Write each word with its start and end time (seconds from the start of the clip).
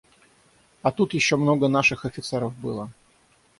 А 0.81 0.91
тут 0.91 1.13
ещё 1.13 1.37
много 1.37 1.67
наших 1.67 2.05
офицеров 2.05 2.55
было. 2.57 2.89